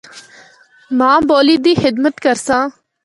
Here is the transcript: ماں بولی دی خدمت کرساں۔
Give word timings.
ماں 0.97 1.19
بولی 1.29 1.55
دی 1.63 1.73
خدمت 1.83 2.15
کرساں۔ 2.23 2.63